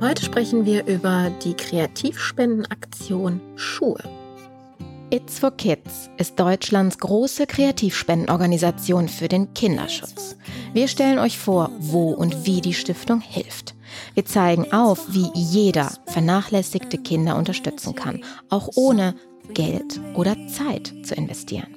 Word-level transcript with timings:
Heute 0.00 0.24
sprechen 0.24 0.64
wir 0.64 0.86
über 0.86 1.32
die 1.42 1.54
Kreativspendenaktion 1.54 3.40
Schuhe. 3.56 3.98
It's 5.10 5.40
for 5.40 5.50
Kids 5.50 6.08
ist 6.18 6.38
Deutschlands 6.38 6.98
große 6.98 7.48
Kreativspendenorganisation 7.48 9.08
für 9.08 9.26
den 9.26 9.52
Kinderschutz. 9.54 10.36
Wir 10.72 10.86
stellen 10.86 11.18
euch 11.18 11.36
vor, 11.36 11.72
wo 11.80 12.10
und 12.10 12.46
wie 12.46 12.60
die 12.60 12.74
Stiftung 12.74 13.20
hilft. 13.20 13.74
Wir 14.14 14.24
zeigen 14.24 14.72
auf, 14.72 15.12
wie 15.12 15.30
jeder 15.34 15.90
vernachlässigte 16.06 16.98
Kinder 16.98 17.34
unterstützen 17.34 17.96
kann, 17.96 18.22
auch 18.50 18.68
ohne 18.76 19.16
Geld 19.52 20.00
oder 20.14 20.36
Zeit 20.46 20.94
zu 21.02 21.16
investieren. 21.16 21.74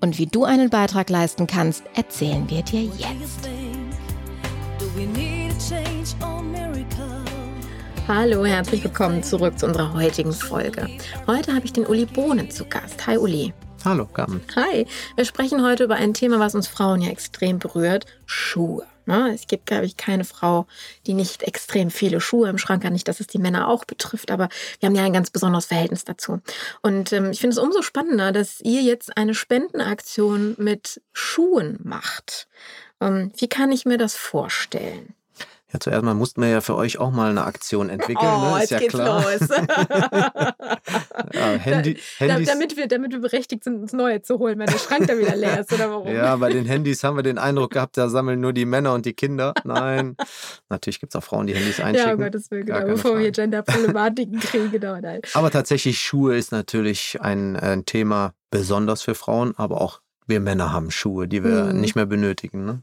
Und 0.00 0.18
wie 0.18 0.26
du 0.26 0.44
einen 0.44 0.70
Beitrag 0.70 1.10
leisten 1.10 1.48
kannst, 1.48 1.82
erzählen 1.96 2.48
wir 2.48 2.62
dir 2.62 2.84
jetzt. 2.84 3.48
Hallo, 8.06 8.44
herzlich 8.44 8.84
willkommen 8.84 9.22
zurück 9.22 9.58
zu 9.58 9.64
unserer 9.64 9.94
heutigen 9.94 10.34
Folge. 10.34 10.90
Heute 11.26 11.54
habe 11.54 11.64
ich 11.64 11.72
den 11.72 11.86
Uli 11.86 12.04
Bohnen 12.04 12.50
zu 12.50 12.66
Gast. 12.66 13.06
Hi 13.06 13.16
Uli. 13.16 13.54
Hallo, 13.82 14.04
Carmen. 14.04 14.42
Hi. 14.56 14.86
Wir 15.16 15.24
sprechen 15.24 15.64
heute 15.64 15.84
über 15.84 15.94
ein 15.94 16.12
Thema, 16.12 16.38
was 16.38 16.54
uns 16.54 16.68
Frauen 16.68 17.00
ja 17.00 17.08
extrem 17.08 17.58
berührt: 17.58 18.04
Schuhe. 18.26 18.86
Ne? 19.06 19.32
Es 19.34 19.46
gibt, 19.46 19.64
glaube 19.64 19.86
ich, 19.86 19.96
keine 19.96 20.24
Frau, 20.24 20.66
die 21.06 21.14
nicht 21.14 21.44
extrem 21.44 21.90
viele 21.90 22.20
Schuhe 22.20 22.50
im 22.50 22.58
Schrank 22.58 22.84
hat. 22.84 22.92
Nicht, 22.92 23.08
dass 23.08 23.20
es 23.20 23.26
die 23.26 23.38
Männer 23.38 23.68
auch 23.68 23.86
betrifft, 23.86 24.30
aber 24.30 24.50
wir 24.80 24.86
haben 24.86 24.96
ja 24.96 25.04
ein 25.04 25.14
ganz 25.14 25.30
besonderes 25.30 25.64
Verhältnis 25.64 26.04
dazu. 26.04 26.42
Und 26.82 27.10
ähm, 27.14 27.30
ich 27.30 27.40
finde 27.40 27.54
es 27.54 27.58
umso 27.58 27.80
spannender, 27.80 28.32
dass 28.32 28.60
ihr 28.60 28.82
jetzt 28.82 29.16
eine 29.16 29.34
Spendenaktion 29.34 30.56
mit 30.58 31.00
Schuhen 31.14 31.78
macht. 31.82 32.48
Ähm, 33.00 33.32
wie 33.38 33.48
kann 33.48 33.72
ich 33.72 33.86
mir 33.86 33.96
das 33.96 34.14
vorstellen? 34.14 35.14
Ja, 35.74 35.80
zuerst 35.80 36.04
mal 36.04 36.14
mussten 36.14 36.40
wir 36.40 36.48
ja 36.48 36.60
für 36.60 36.76
euch 36.76 36.98
auch 36.98 37.10
mal 37.10 37.30
eine 37.30 37.42
Aktion 37.44 37.90
entwickeln. 37.90 38.30
Oh, 38.32 38.54
ne? 38.56 38.62
Ist 38.62 38.70
jetzt 38.70 38.70
ja 38.70 38.78
geht's 38.78 38.94
klar. 38.94 39.22
los. 39.22 39.48
ja, 41.34 41.46
Handy, 41.58 41.94
Da, 42.20 42.26
Handys. 42.26 42.48
damit, 42.48 42.76
wir, 42.76 42.86
damit 42.86 43.10
wir 43.12 43.20
berechtigt 43.20 43.64
sind, 43.64 43.80
uns 43.82 43.92
neue 43.92 44.22
zu 44.22 44.38
holen, 44.38 44.58
wenn 44.60 44.66
der 44.66 44.78
Schrank 44.78 45.08
da 45.08 45.18
wieder 45.18 45.34
leer 45.34 45.60
ist, 45.60 45.72
oder 45.72 45.90
warum? 45.90 46.06
Ja, 46.14 46.36
bei 46.36 46.50
den 46.50 46.64
Handys 46.64 47.02
haben 47.02 47.16
wir 47.16 47.24
den 47.24 47.38
Eindruck 47.38 47.72
gehabt, 47.72 47.96
da 47.96 48.08
sammeln 48.08 48.40
nur 48.40 48.52
die 48.52 48.66
Männer 48.66 48.94
und 48.94 49.04
die 49.04 49.14
Kinder. 49.14 49.52
Nein, 49.64 50.16
natürlich 50.68 51.00
gibt 51.00 51.12
es 51.12 51.18
auch 51.20 51.24
Frauen, 51.24 51.48
die 51.48 51.54
Handys 51.54 51.78
Ja, 51.78 51.86
einschicken. 51.86 52.12
um 52.14 52.20
Gottes 52.20 52.50
Willen, 52.52 52.66
genau, 52.66 52.86
bevor 52.86 53.10
wir 53.12 53.18
Frage. 53.18 53.32
Gender-Problematiken 53.32 54.38
kriegen, 54.40 54.70
genau. 54.70 54.96
Nein. 55.00 55.22
Aber 55.34 55.50
tatsächlich, 55.50 55.98
Schuhe 56.00 56.36
ist 56.36 56.52
natürlich 56.52 57.18
ein, 57.20 57.56
ein 57.56 57.84
Thema 57.84 58.32
besonders 58.50 59.02
für 59.02 59.16
Frauen, 59.16 59.54
aber 59.56 59.80
auch 59.80 60.00
wir 60.28 60.38
Männer 60.38 60.72
haben 60.72 60.90
Schuhe, 60.92 61.26
die 61.26 61.42
wir 61.42 61.64
Mhm. 61.64 61.80
nicht 61.80 61.96
mehr 61.96 62.06
benötigen. 62.06 62.64
Ne? 62.64 62.82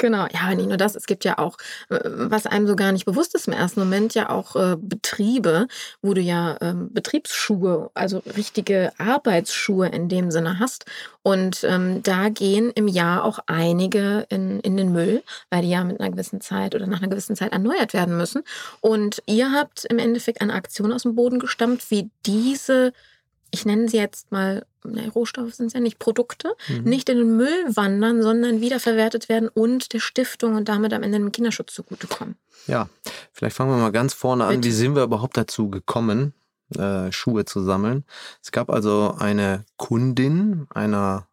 Genau, 0.00 0.26
ja, 0.32 0.40
aber 0.46 0.54
nicht 0.54 0.68
nur 0.68 0.78
das, 0.78 0.94
es 0.96 1.04
gibt 1.04 1.26
ja 1.26 1.36
auch, 1.36 1.58
äh, 1.90 1.98
was 2.02 2.46
einem 2.46 2.66
so 2.66 2.74
gar 2.74 2.90
nicht 2.90 3.04
bewusst 3.04 3.34
ist 3.34 3.48
im 3.48 3.52
ersten 3.52 3.80
Moment, 3.80 4.14
ja 4.14 4.30
auch 4.30 4.56
äh, 4.56 4.76
Betriebe, 4.80 5.68
wo 6.00 6.14
du 6.14 6.22
ja 6.22 6.56
ähm, 6.62 6.88
Betriebsschuhe, 6.90 7.90
also 7.92 8.22
richtige 8.34 8.92
Arbeitsschuhe 8.96 9.88
in 9.88 10.08
dem 10.08 10.30
Sinne 10.30 10.58
hast. 10.58 10.86
Und 11.22 11.64
ähm, 11.64 12.02
da 12.02 12.30
gehen 12.30 12.70
im 12.74 12.88
Jahr 12.88 13.24
auch 13.24 13.40
einige 13.44 14.24
in, 14.30 14.60
in 14.60 14.78
den 14.78 14.90
Müll, 14.90 15.22
weil 15.50 15.60
die 15.60 15.68
ja 15.68 15.84
mit 15.84 16.00
einer 16.00 16.10
gewissen 16.10 16.40
Zeit 16.40 16.74
oder 16.74 16.86
nach 16.86 17.02
einer 17.02 17.10
gewissen 17.10 17.36
Zeit 17.36 17.52
erneuert 17.52 17.92
werden 17.92 18.16
müssen. 18.16 18.42
Und 18.80 19.22
ihr 19.26 19.52
habt 19.52 19.84
im 19.84 19.98
Endeffekt 19.98 20.40
eine 20.40 20.54
Aktion 20.54 20.94
aus 20.94 21.02
dem 21.02 21.14
Boden 21.14 21.40
gestammt, 21.40 21.90
wie 21.90 22.10
diese, 22.24 22.94
ich 23.50 23.64
nenne 23.64 23.88
sie 23.88 23.96
jetzt 23.98 24.30
mal, 24.32 24.64
ne, 24.84 25.08
Rohstoffe 25.08 25.54
sind 25.54 25.66
es 25.66 25.72
ja 25.72 25.80
nicht, 25.80 25.98
Produkte, 25.98 26.54
Mhm. 26.68 26.82
nicht 26.84 27.08
in 27.08 27.18
den 27.18 27.36
Müll 27.36 27.64
wandern, 27.74 28.22
sondern 28.22 28.60
wiederverwertet 28.60 29.28
werden 29.28 29.48
und 29.48 29.92
der 29.92 30.00
Stiftung 30.00 30.54
und 30.56 30.68
damit 30.68 30.92
am 30.92 31.02
Ende 31.02 31.18
dem 31.18 31.32
Kinderschutz 31.32 31.74
zugutekommen. 31.74 32.36
Ja, 32.66 32.88
vielleicht 33.32 33.56
fangen 33.56 33.70
wir 33.72 33.78
mal 33.78 33.92
ganz 33.92 34.14
vorne 34.14 34.44
an. 34.44 34.56
Bitte. 34.56 34.68
Wie 34.68 34.72
sind 34.72 34.94
wir 34.94 35.02
überhaupt 35.02 35.36
dazu 35.36 35.70
gekommen, 35.70 36.34
äh, 36.76 37.10
Schuhe 37.10 37.44
zu 37.44 37.62
sammeln? 37.62 38.04
Es 38.42 38.52
gab 38.52 38.70
also 38.70 39.14
eine 39.18 39.64
Kundin 39.76 40.66
einer 40.72 41.26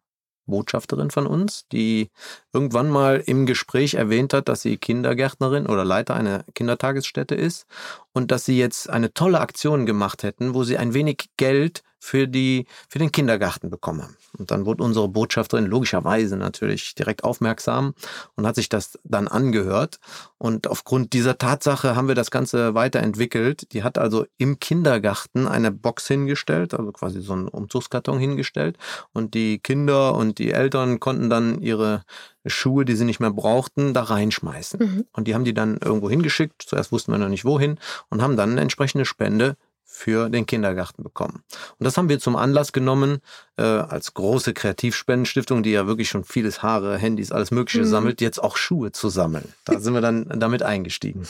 Botschafterin 0.46 1.10
von 1.10 1.26
uns, 1.26 1.66
die 1.70 2.08
irgendwann 2.54 2.88
mal 2.88 3.22
im 3.26 3.44
Gespräch 3.44 3.94
erwähnt 3.94 4.32
hat, 4.32 4.48
dass 4.48 4.62
sie 4.62 4.78
Kindergärtnerin 4.78 5.66
oder 5.66 5.84
Leiter 5.84 6.14
einer 6.14 6.42
Kindertagesstätte 6.54 7.34
ist 7.34 7.66
und 8.14 8.30
dass 8.30 8.46
sie 8.46 8.58
jetzt 8.58 8.88
eine 8.88 9.12
tolle 9.12 9.40
Aktion 9.40 9.84
gemacht 9.84 10.22
hätten, 10.22 10.54
wo 10.54 10.64
sie 10.64 10.78
ein 10.78 10.94
wenig 10.94 11.28
Geld 11.36 11.82
für, 11.98 12.28
die, 12.28 12.66
für 12.88 12.98
den 12.98 13.12
Kindergarten 13.12 13.70
bekommen 13.70 14.02
haben. 14.02 14.16
Und 14.38 14.50
dann 14.50 14.66
wurde 14.66 14.82
unsere 14.84 15.08
Botschafterin 15.08 15.66
logischerweise 15.66 16.36
natürlich 16.36 16.94
direkt 16.94 17.24
aufmerksam 17.24 17.94
und 18.36 18.46
hat 18.46 18.54
sich 18.54 18.68
das 18.68 18.98
dann 19.04 19.28
angehört. 19.28 19.98
Und 20.38 20.68
aufgrund 20.68 21.12
dieser 21.12 21.38
Tatsache 21.38 21.96
haben 21.96 22.08
wir 22.08 22.14
das 22.14 22.30
Ganze 22.30 22.74
weiterentwickelt. 22.74 23.72
Die 23.72 23.82
hat 23.82 23.98
also 23.98 24.26
im 24.36 24.60
Kindergarten 24.60 25.48
eine 25.48 25.72
Box 25.72 26.06
hingestellt, 26.06 26.74
also 26.74 26.92
quasi 26.92 27.20
so 27.20 27.32
einen 27.32 27.48
Umzugskarton 27.48 28.18
hingestellt. 28.18 28.78
Und 29.12 29.34
die 29.34 29.58
Kinder 29.58 30.14
und 30.14 30.38
die 30.38 30.52
Eltern 30.52 31.00
konnten 31.00 31.28
dann 31.28 31.60
ihre 31.60 32.04
Schuhe, 32.46 32.84
die 32.84 32.94
sie 32.94 33.04
nicht 33.04 33.20
mehr 33.20 33.32
brauchten, 33.32 33.94
da 33.94 34.04
reinschmeißen. 34.04 34.80
Mhm. 34.80 35.04
Und 35.12 35.26
die 35.26 35.34
haben 35.34 35.44
die 35.44 35.54
dann 35.54 35.78
irgendwo 35.82 36.08
hingeschickt. 36.08 36.62
Zuerst 36.62 36.92
wussten 36.92 37.12
wir 37.12 37.18
noch 37.18 37.28
nicht 37.28 37.44
wohin 37.44 37.78
und 38.08 38.22
haben 38.22 38.36
dann 38.36 38.52
eine 38.52 38.60
entsprechende 38.60 39.04
Spende 39.04 39.56
für 39.98 40.30
den 40.30 40.46
Kindergarten 40.46 41.02
bekommen. 41.02 41.42
Und 41.78 41.84
das 41.84 41.96
haben 41.96 42.08
wir 42.08 42.20
zum 42.20 42.36
Anlass 42.36 42.72
genommen, 42.72 43.18
äh, 43.56 43.62
als 43.62 44.14
große 44.14 44.54
Kreativspendenstiftung, 44.54 45.62
die 45.64 45.72
ja 45.72 45.86
wirklich 45.88 46.08
schon 46.08 46.22
vieles 46.24 46.62
Haare, 46.62 46.96
Handys, 46.96 47.32
alles 47.32 47.50
Mögliche 47.50 47.80
Mhm. 47.84 47.88
sammelt, 47.90 48.20
jetzt 48.20 48.42
auch 48.42 48.56
Schuhe 48.56 48.92
zu 48.92 49.08
sammeln. 49.08 49.52
Da 49.64 49.80
sind 49.80 49.94
wir 49.94 50.00
dann 50.00 50.26
damit 50.38 50.62
eingestiegen. 50.62 51.26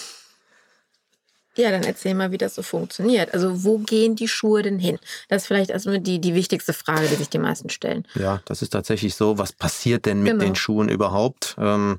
Ja, 1.57 1.73
dann 1.73 1.83
erzähl 1.83 2.15
mal, 2.15 2.31
wie 2.31 2.39
das 2.39 2.55
so 2.55 2.63
funktioniert. 2.63 3.35
Also 3.35 3.65
wo 3.65 3.79
gehen 3.79 4.15
die 4.15 4.29
Schuhe 4.29 4.63
denn 4.63 4.79
hin? 4.79 4.99
Das 5.29 5.43
ist 5.43 5.47
vielleicht 5.49 5.71
erstmal 5.71 5.99
die, 5.99 6.21
die 6.21 6.35
wichtigste 6.35 6.73
Frage, 6.73 7.09
die 7.09 7.17
sich 7.17 7.31
die 7.31 7.39
meisten 7.41 7.69
stellen. 7.69 8.07
Ja, 8.15 8.41
das 8.45 8.63
ist 8.63 8.71
tatsächlich 8.71 9.17
so. 9.17 9.39
Was 9.39 9.53
passiert 9.53 10.07
denn 10.07 10.23
mit 10.23 10.33
Genau. 10.35 10.45
den 10.45 10.55
Schuhen 10.55 10.89
überhaupt? 10.89 11.57
Ähm, 11.59 11.99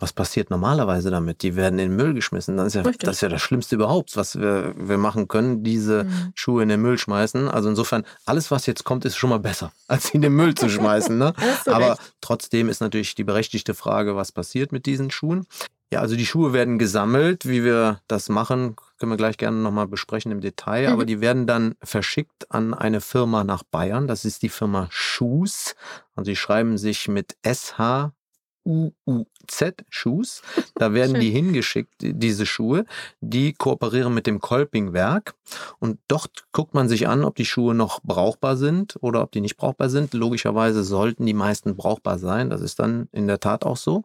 was 0.00 0.12
passiert 0.12 0.50
normalerweise 0.50 1.10
damit? 1.10 1.42
Die 1.42 1.56
werden 1.56 1.78
in 1.78 1.90
den 1.90 1.96
Müll 1.96 2.14
geschmissen. 2.14 2.56
Das 2.56 2.68
ist 2.68 2.74
ja, 2.74 2.82
Richtig. 2.82 3.06
das, 3.06 3.16
ist 3.16 3.20
ja 3.20 3.28
das 3.28 3.42
Schlimmste 3.42 3.74
überhaupt, 3.76 4.16
was 4.16 4.38
wir, 4.38 4.74
wir 4.76 4.98
machen 4.98 5.28
können, 5.28 5.62
diese 5.62 6.04
Mhm. 6.04 6.32
Schuhe 6.34 6.62
in 6.62 6.68
den 6.70 6.80
Müll 6.82 6.98
schmeißen. 6.98 7.48
Also 7.48 7.68
insofern, 7.68 8.04
alles, 8.24 8.50
was 8.50 8.66
jetzt 8.66 8.84
kommt, 8.84 9.04
ist 9.04 9.16
schon 9.16 9.30
mal 9.30 9.38
besser, 9.40 9.72
als 9.88 10.08
sie 10.08 10.14
in 10.14 10.22
den 10.22 10.32
Müll 10.34 10.54
zu 10.54 10.68
schmeißen. 10.68 11.16
Ne? 11.16 11.32
Aber 11.66 11.90
recht. 11.92 12.00
trotzdem 12.20 12.68
ist 12.68 12.80
natürlich 12.80 13.14
die 13.14 13.24
berechtigte 13.24 13.74
Frage, 13.74 14.16
was 14.16 14.32
passiert 14.32 14.72
mit 14.72 14.86
diesen 14.86 15.10
Schuhen. 15.10 15.46
Ja, 15.92 15.98
also 16.00 16.14
die 16.14 16.24
Schuhe 16.26 16.52
werden 16.52 16.78
gesammelt. 16.78 17.46
Wie 17.48 17.64
wir 17.64 18.00
das 18.06 18.28
machen, 18.28 18.76
können 18.98 19.10
wir 19.10 19.16
gleich 19.16 19.38
gerne 19.38 19.56
nochmal 19.56 19.88
besprechen 19.88 20.30
im 20.30 20.40
Detail. 20.40 20.86
Mhm. 20.86 20.92
Aber 20.92 21.04
die 21.04 21.20
werden 21.20 21.46
dann 21.48 21.74
verschickt 21.82 22.50
an 22.50 22.74
eine 22.74 23.00
Firma 23.00 23.42
nach 23.42 23.64
Bayern. 23.64 24.06
Das 24.06 24.24
ist 24.24 24.42
die 24.42 24.48
Firma 24.50 24.86
Shoes. 24.90 25.74
Und 26.14 26.26
sie 26.26 26.36
schreiben 26.36 26.78
sich 26.78 27.08
mit 27.08 27.36
SH. 27.44 28.12
UUZ 28.64 29.84
Shoes. 29.88 30.42
Da 30.74 30.92
werden 30.94 31.12
Schön. 31.12 31.20
die 31.20 31.30
hingeschickt, 31.30 31.92
die- 32.00 32.14
diese 32.14 32.46
Schuhe. 32.46 32.84
Die 33.20 33.52
kooperieren 33.52 34.14
mit 34.14 34.26
dem 34.26 34.40
Kolpingwerk. 34.40 35.34
Und 35.78 35.98
dort 36.08 36.44
guckt 36.52 36.74
man 36.74 36.88
sich 36.88 37.08
an, 37.08 37.24
ob 37.24 37.34
die 37.36 37.44
Schuhe 37.44 37.74
noch 37.74 38.00
brauchbar 38.02 38.56
sind 38.56 38.96
oder 39.00 39.22
ob 39.22 39.32
die 39.32 39.40
nicht 39.40 39.56
brauchbar 39.56 39.88
sind. 39.88 40.14
Logischerweise 40.14 40.84
sollten 40.84 41.26
die 41.26 41.34
meisten 41.34 41.76
brauchbar 41.76 42.18
sein. 42.18 42.50
Das 42.50 42.60
ist 42.60 42.78
dann 42.78 43.08
in 43.12 43.26
der 43.26 43.40
Tat 43.40 43.64
auch 43.64 43.76
so. 43.76 44.04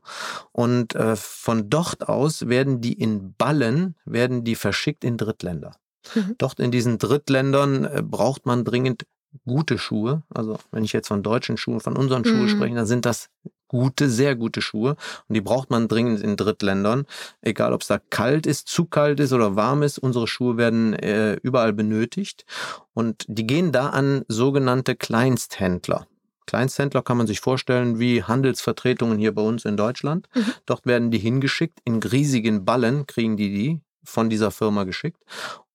Und 0.52 0.96
äh, 0.96 1.16
von 1.16 1.70
dort 1.70 2.08
aus 2.10 2.48
werden 2.48 2.82
die 2.82 2.94
in 2.94 3.34
Ballen, 3.38 3.96
werden 4.06 4.44
die 4.44 4.56
verschickt 4.56 5.04
in 5.04 5.18
Drittländer. 5.18 5.76
Mhm. 6.14 6.36
Dort 6.38 6.60
in 6.60 6.72
diesen 6.72 6.98
Drittländern 6.98 7.86
äh, 7.86 8.02
braucht 8.04 8.46
man 8.46 8.64
dringend 8.64 9.06
gute 9.46 9.78
Schuhe. 9.78 10.24
Also 10.34 10.58
wenn 10.72 10.84
ich 10.86 10.94
jetzt 10.94 11.10
von 11.10 11.22
deutschen 11.24 11.58
Schuhen, 11.58 11.82
von 11.82 11.98
unseren 11.98 12.24
Schuhen 12.24 12.44
Mhm. 12.46 12.50
spreche, 12.50 12.76
dann 12.76 12.86
sind 12.86 13.06
das 13.06 13.30
gute, 13.76 14.10
sehr 14.10 14.36
gute 14.36 14.62
Schuhe. 14.62 14.96
Und 15.28 15.34
die 15.34 15.42
braucht 15.42 15.70
man 15.70 15.90
dringend 15.90 16.22
in 16.22 16.38
Drittländern. 16.38 17.06
Egal, 17.42 17.74
ob 17.74 17.82
es 17.82 17.88
da 17.88 18.00
kalt 18.10 18.48
ist, 18.48 18.70
zu 18.70 18.86
kalt 18.86 19.20
ist 19.20 19.34
oder 19.34 19.58
warm 19.58 19.84
ist. 19.84 19.98
Unsere 19.98 20.28
Schuhe 20.28 20.56
werden 20.56 20.94
äh, 20.94 21.34
überall 21.44 21.74
benötigt. 21.74 22.46
Und 22.94 23.26
die 23.28 23.46
gehen 23.46 23.74
da 23.74 23.90
an 23.90 24.24
sogenannte 24.30 24.96
Kleinsthändler. 24.96 26.08
Kleinsthändler 26.48 27.02
kann 27.02 27.18
man 27.18 27.28
sich 27.28 27.42
vorstellen 27.42 28.00
wie 28.00 28.24
Handelsvertretungen 28.24 29.18
hier 29.18 29.36
bei 29.36 29.42
uns 29.42 29.66
in 29.66 29.76
Deutschland. 29.76 30.30
Mhm. 30.34 30.54
Dort 30.66 30.86
werden 30.86 31.12
die 31.12 31.18
hingeschickt. 31.18 31.80
In 31.84 32.02
riesigen 32.02 32.64
Ballen 32.64 33.08
kriegen 33.08 33.36
die 33.36 33.50
die 33.50 33.82
von 34.06 34.30
dieser 34.30 34.52
Firma 34.52 34.86
geschickt 34.86 35.22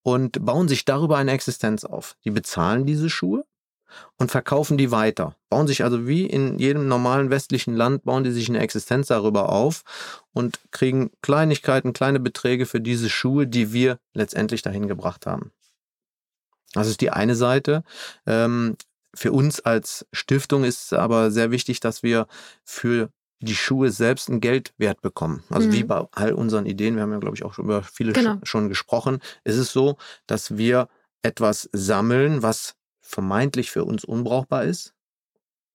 und 0.02 0.42
bauen 0.44 0.68
sich 0.68 0.86
darüber 0.86 1.18
eine 1.18 1.32
Existenz 1.32 1.84
auf. 1.84 2.16
Die 2.24 2.30
bezahlen 2.30 2.86
diese 2.86 3.10
Schuhe 3.10 3.44
und 4.16 4.30
verkaufen 4.30 4.78
die 4.78 4.90
weiter. 4.90 5.36
Bauen 5.48 5.66
sich 5.66 5.84
also 5.84 6.06
wie 6.06 6.26
in 6.26 6.58
jedem 6.58 6.88
normalen 6.88 7.30
westlichen 7.30 7.74
Land, 7.74 8.04
bauen 8.04 8.24
die 8.24 8.30
sich 8.30 8.48
eine 8.48 8.60
Existenz 8.60 9.08
darüber 9.08 9.50
auf 9.50 9.82
und 10.32 10.60
kriegen 10.70 11.10
Kleinigkeiten, 11.22 11.92
kleine 11.92 12.20
Beträge 12.20 12.66
für 12.66 12.80
diese 12.80 13.08
Schuhe, 13.08 13.46
die 13.46 13.72
wir 13.72 13.98
letztendlich 14.14 14.62
dahin 14.62 14.88
gebracht 14.88 15.26
haben. 15.26 15.52
Das 16.72 16.88
ist 16.88 17.00
die 17.00 17.10
eine 17.10 17.34
Seite. 17.34 17.82
Ähm, 18.26 18.76
für 19.14 19.32
uns 19.32 19.60
als 19.60 20.06
Stiftung 20.12 20.64
ist 20.64 20.92
aber 20.92 21.30
sehr 21.30 21.50
wichtig, 21.50 21.80
dass 21.80 22.02
wir 22.02 22.26
für 22.64 23.10
die 23.40 23.54
Schuhe 23.54 23.90
selbst 23.90 24.28
einen 24.28 24.40
Geldwert 24.40 25.00
bekommen. 25.00 25.42
Also 25.50 25.68
mhm. 25.68 25.72
wie 25.72 25.84
bei 25.84 26.06
all 26.12 26.32
unseren 26.32 26.66
Ideen, 26.66 26.96
wir 26.96 27.02
haben 27.02 27.12
ja, 27.12 27.18
glaube 27.18 27.36
ich, 27.36 27.42
auch 27.42 27.54
schon 27.54 27.64
über 27.64 27.82
viele 27.82 28.12
genau. 28.12 28.36
schon 28.42 28.68
gesprochen, 28.68 29.18
ist 29.44 29.56
es 29.56 29.72
so, 29.72 29.96
dass 30.26 30.56
wir 30.56 30.88
etwas 31.22 31.68
sammeln, 31.72 32.42
was 32.42 32.74
vermeintlich 33.10 33.70
für 33.70 33.84
uns 33.84 34.04
unbrauchbar 34.04 34.64
ist. 34.64 34.94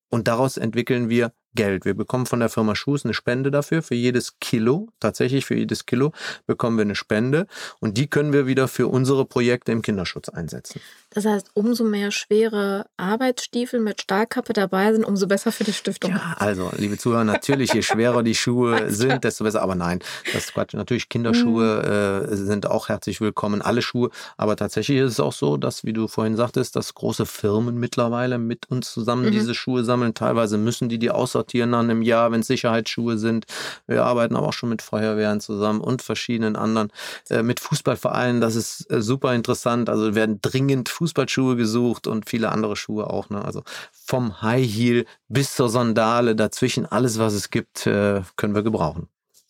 Und 0.10 0.28
daraus 0.28 0.58
entwickeln 0.58 1.10
wir 1.10 1.34
Geld. 1.56 1.86
Wir 1.86 1.94
bekommen 1.94 2.25
von 2.25 2.40
der 2.40 2.50
Firma 2.50 2.75
Schuss 2.75 3.06
eine 3.06 3.13
Spende 3.13 3.50
dafür. 3.50 3.81
Für 3.81 3.96
jedes 3.96 4.40
Kilo, 4.40 4.90
tatsächlich 5.00 5.46
für 5.46 5.56
jedes 5.56 5.86
Kilo, 5.86 6.12
bekommen 6.46 6.78
wir 6.78 6.84
eine 6.84 6.96
Spende. 6.96 7.48
Und 7.80 7.98
die 7.98 8.07
können 8.07 8.34
wir 8.34 8.46
wieder 8.46 8.68
für 8.68 8.88
unsere 8.88 9.25
Projekte 9.25 9.72
im 9.72 9.81
Kinderschutz 9.81 10.30
einsetzen. 10.30 10.81
Das 11.10 11.25
heißt, 11.25 11.52
umso 11.54 11.86
mehr 11.86 12.12
schwere 12.12 12.86
Arbeitsstiefel 12.98 13.80
mit 13.80 14.02
Stahlkappe 14.02 14.54
dabei 14.54 14.94
sind, 14.94 15.06
umso 15.06 15.28
besser 15.28 15.52
für 15.52 15.63
die 15.63 15.74
Stiftung. 15.74 16.12
Ja, 16.12 16.36
also, 16.38 16.72
liebe 16.78 16.98
Zuhörer, 16.98 17.24
natürlich, 17.24 17.74
je 17.74 17.81
schwerer 17.81 18.22
die 18.22 18.36
Schuhe 18.36 18.90
sind, 18.92 19.24
desto 19.24 19.46
besser. 19.46 19.62
Aber 19.62 19.75
nein, 19.75 20.00
das 20.34 20.46
ist 20.46 20.54
Quatsch. 20.54 20.74
Natürlich, 20.74 21.10
Kinderschuhe 21.10 22.25
mhm. 22.28 22.34
äh, 22.34 22.36
sind 22.36 22.68
auch 22.68 22.90
herzlich 22.90 23.22
willkommen, 23.22 23.62
alle 23.62 23.81
Schuhe. 23.81 24.10
Aber 24.38 24.58
tatsächlich 24.58 24.98
ist 25.00 25.13
es 25.13 25.19
auch 25.22 25.34
so, 25.34 25.58
dass, 25.58 25.86
wie 25.86 25.94
du 25.94 26.08
vorhin 26.08 26.36
sagtest, 26.36 26.75
dass 26.75 26.94
große 26.94 27.25
Firmen 27.25 27.80
mittlerweile 27.80 28.38
mit 28.38 28.69
uns 28.69 28.92
zusammen 28.92 29.25
mhm. 29.25 29.31
diese 29.31 29.56
Schuhe 29.56 29.86
sammeln. 29.86 30.13
Teilweise 30.13 30.58
müssen 30.58 30.90
die 30.90 31.00
die 31.00 31.12
aussortieren 31.12 31.44
dann 31.53 31.89
im 31.89 32.01
Jahr, 32.01 32.31
wenn 32.31 32.42
es 32.42 32.47
Sicherheitsschuhe 32.47 33.18
sind. 33.18 33.45
Wir 33.88 34.03
arbeiten 34.03 34.36
aber 34.36 34.47
auch 34.47 34.53
schon 34.53 34.69
mit 34.69 34.81
Feuerwehren 34.81 35.39
zusammen 35.39 35.81
und 35.81 36.01
verschiedenen 36.01 36.56
anderen. 36.56 36.92
Äh, 37.30 37.44
mit 37.44 37.59
Fußballvereinen, 37.59 38.42
das 38.42 38.56
ist 38.56 38.92
äh, 38.92 39.01
super 39.01 39.33
interessant. 39.33 39.89
Also 39.89 40.15
werden 40.15 40.39
dringend 40.42 40.89
Fußball 40.89 41.25
Fußballschuhe 41.25 41.56
gesucht 41.56 42.07
und 42.07 42.30
viele 42.30 42.51
andere 42.51 42.75
Schuhe 42.75 43.09
auch. 43.09 43.30
Ne? 43.30 43.44
Also 43.44 43.63
vom 43.92 44.42
High 44.42 44.65
Heel 44.65 45.06
bis 45.27 45.56
zur 45.56 45.69
Sandale, 45.69 46.36
dazwischen 46.36 46.86
alles, 46.86 47.19
was 47.19 47.33
es 47.33 47.50
gibt, 47.50 47.88
äh, 47.88 48.21
können 48.36 48.56
wir 48.56 48.63
gebrauchen. 48.63 49.07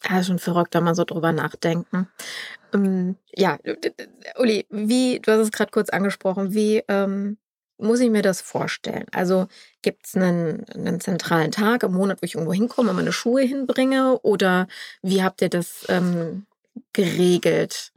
Ja, 0.08 0.24
schon 0.24 0.40
verrückt, 0.40 0.76
da 0.76 0.82
mal 0.82 0.96
so 0.96 1.04
drüber 1.04 1.32
nachdenken. 1.32 2.08
Ähm, 2.74 3.16
ja, 3.34 3.58
Uli, 4.38 4.66
wie, 4.70 5.20
du 5.20 5.32
hast 5.32 5.40
es 5.40 5.52
gerade 5.52 5.72
kurz 5.72 5.90
angesprochen, 5.90 6.54
wie 6.54 6.84
ähm, 6.88 7.38
muss 7.78 8.00
ich 8.00 8.10
mir 8.10 8.22
das 8.22 8.42
vorstellen? 8.42 9.06
Also 9.12 9.48
gibt 9.82 10.06
es 10.06 10.16
einen, 10.16 10.66
einen, 10.70 11.00
zentralen 11.00 11.52
Tag 11.52 11.84
im 11.84 11.94
Monat, 11.94 12.22
wo 12.22 12.26
ich 12.26 12.36
irgendwo 12.36 12.54
hinkomme 12.54 12.94
meine 12.94 13.12
Schuhe 13.12 13.42
hinbringe? 13.42 14.20
Oder 14.20 14.68
wie 15.02 15.24
habt 15.24 15.42
ihr 15.42 15.50
das 15.50 15.86
ähm, 15.90 16.46
geregelt? 16.94 17.92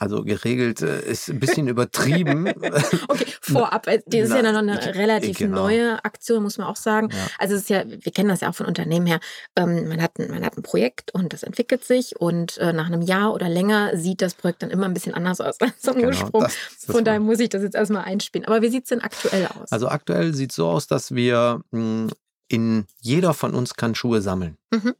Also 0.00 0.22
geregelt 0.22 0.80
äh, 0.80 1.02
ist 1.02 1.28
ein 1.28 1.40
bisschen 1.40 1.66
übertrieben. 1.66 2.48
okay, 3.08 3.26
vorab. 3.40 3.86
Das 3.86 4.04
ist 4.06 4.30
ja 4.30 4.42
noch 4.42 4.58
eine 4.58 4.94
relativ 4.94 5.38
genau. 5.38 5.62
neue 5.62 6.04
Aktion, 6.04 6.42
muss 6.42 6.58
man 6.58 6.68
auch 6.68 6.76
sagen. 6.76 7.08
Ja. 7.10 7.18
Also 7.38 7.54
es 7.56 7.62
ist 7.62 7.70
ja, 7.70 7.84
wir 7.86 8.12
kennen 8.12 8.28
das 8.28 8.40
ja 8.40 8.50
auch 8.50 8.54
von 8.54 8.66
Unternehmen 8.66 9.06
her. 9.06 9.18
Ähm, 9.56 9.88
man, 9.88 10.00
hat 10.00 10.18
ein, 10.18 10.30
man 10.30 10.44
hat 10.44 10.56
ein 10.56 10.62
Projekt 10.62 11.12
und 11.14 11.32
das 11.32 11.42
entwickelt 11.42 11.84
sich 11.84 12.20
und 12.20 12.58
äh, 12.58 12.72
nach 12.72 12.86
einem 12.86 13.02
Jahr 13.02 13.34
oder 13.34 13.48
länger 13.48 13.96
sieht 13.96 14.22
das 14.22 14.34
Projekt 14.34 14.62
dann 14.62 14.70
immer 14.70 14.86
ein 14.86 14.94
bisschen 14.94 15.14
anders 15.14 15.40
aus 15.40 15.60
als 15.60 15.80
zum 15.80 15.94
genau, 15.96 16.08
Ursprung. 16.08 16.42
Das, 16.42 16.56
das 16.86 16.94
von 16.94 17.04
daher 17.04 17.20
muss 17.20 17.40
ich 17.40 17.48
das 17.48 17.62
jetzt 17.62 17.74
erstmal 17.74 18.04
einspielen. 18.04 18.46
Aber 18.46 18.62
wie 18.62 18.68
sieht 18.68 18.84
es 18.84 18.90
denn 18.90 19.00
aktuell 19.00 19.46
aus? 19.46 19.72
Also 19.72 19.88
aktuell 19.88 20.32
sieht 20.34 20.50
es 20.50 20.56
so 20.56 20.68
aus, 20.68 20.86
dass 20.86 21.14
wir 21.14 21.60
mh, 21.72 21.80
hm, 21.80 22.10
in 22.48 22.86
jeder 23.00 23.34
von 23.34 23.54
uns 23.54 23.74
kann 23.74 23.94
Schuhe 23.94 24.22
sammeln. 24.22 24.56
Mhm. 24.70 24.94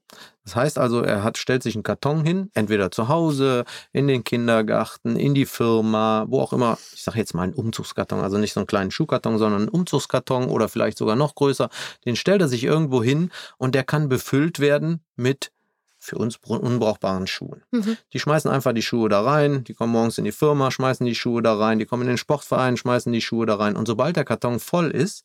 Das 0.44 0.56
heißt 0.56 0.78
also, 0.78 1.02
er 1.02 1.24
hat, 1.24 1.38
stellt 1.38 1.62
sich 1.62 1.74
einen 1.74 1.82
Karton 1.82 2.24
hin, 2.24 2.50
entweder 2.54 2.90
zu 2.90 3.08
Hause, 3.08 3.64
in 3.92 4.06
den 4.06 4.24
Kindergarten, 4.24 5.16
in 5.16 5.34
die 5.34 5.46
Firma, 5.46 6.26
wo 6.28 6.40
auch 6.40 6.52
immer. 6.52 6.78
Ich 6.94 7.02
sage 7.02 7.18
jetzt 7.18 7.34
mal 7.34 7.42
einen 7.42 7.54
Umzugskarton, 7.54 8.20
also 8.20 8.38
nicht 8.38 8.52
so 8.52 8.60
einen 8.60 8.66
kleinen 8.66 8.90
Schuhkarton, 8.90 9.38
sondern 9.38 9.62
einen 9.62 9.68
Umzugskarton 9.70 10.48
oder 10.48 10.68
vielleicht 10.68 10.98
sogar 10.98 11.16
noch 11.16 11.34
größer. 11.34 11.70
Den 12.04 12.16
stellt 12.16 12.40
er 12.40 12.48
sich 12.48 12.64
irgendwo 12.64 13.02
hin 13.02 13.30
und 13.56 13.74
der 13.74 13.84
kann 13.84 14.08
befüllt 14.08 14.60
werden 14.60 15.00
mit 15.16 15.50
für 15.98 16.16
uns 16.16 16.36
unbrauchbaren 16.36 17.26
Schuhen. 17.26 17.62
Mhm. 17.70 17.96
Die 18.12 18.20
schmeißen 18.20 18.50
einfach 18.50 18.72
die 18.72 18.82
Schuhe 18.82 19.08
da 19.08 19.20
rein, 19.20 19.64
die 19.64 19.74
kommen 19.74 19.92
morgens 19.92 20.16
in 20.16 20.24
die 20.24 20.32
Firma, 20.32 20.70
schmeißen 20.70 21.04
die 21.04 21.14
Schuhe 21.14 21.42
da 21.42 21.56
rein, 21.56 21.78
die 21.78 21.86
kommen 21.86 22.02
in 22.02 22.08
den 22.08 22.18
Sportverein, 22.18 22.76
schmeißen 22.76 23.12
die 23.12 23.20
Schuhe 23.20 23.46
da 23.46 23.56
rein. 23.56 23.76
Und 23.76 23.86
sobald 23.86 24.16
der 24.16 24.24
Karton 24.24 24.60
voll 24.60 24.90
ist, 24.90 25.24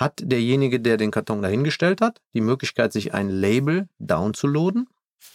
hat 0.00 0.20
derjenige, 0.24 0.80
der 0.80 0.96
den 0.96 1.10
Karton 1.10 1.42
dahingestellt 1.42 2.00
hat, 2.00 2.22
die 2.32 2.40
Möglichkeit, 2.40 2.92
sich 2.92 3.12
ein 3.12 3.28
Label 3.28 3.88
downzuladen. 3.98 4.88